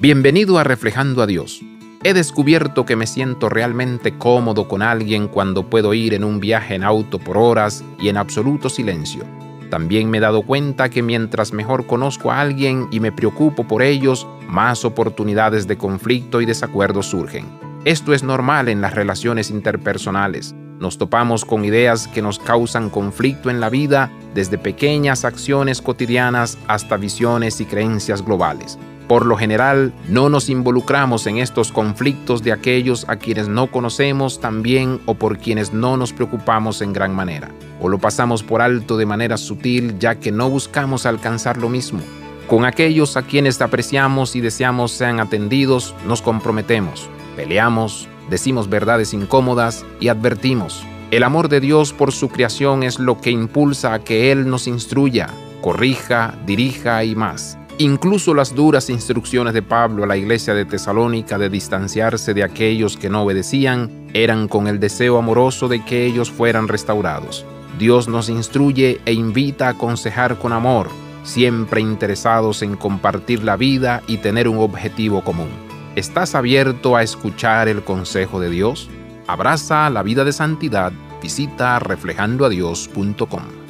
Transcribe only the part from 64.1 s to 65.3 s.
eran con el deseo